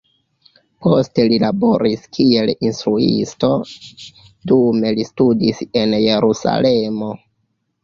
Poste 0.85 1.25
li 1.33 1.37
laboris 1.43 2.07
kiel 2.19 2.53
instruisto, 2.69 3.51
dume 4.53 4.95
li 5.01 5.07
studis 5.13 5.63
en 5.85 5.97
Jerusalemo. 6.09 7.15